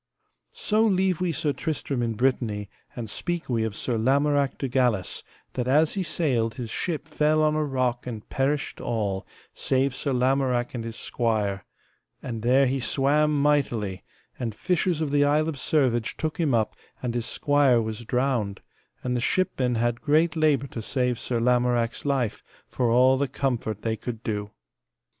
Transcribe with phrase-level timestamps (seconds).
[0.55, 5.21] So leave we Sir Tristram in Brittany, and speak we of Sir Lamorak de Galis,
[5.53, 10.11] that as he sailed his ship fell on a rock and perished all, save Sir
[10.11, 11.63] Lamorak and his squire;
[12.19, 14.03] and there he swam mightily,
[14.39, 18.59] and fishers of the Isle of Servage took him up, and his squire was drowned,
[19.03, 23.83] and the shipmen had great labour to save Sir Lamorak's life, for all the comfort
[23.83, 24.49] that they could do.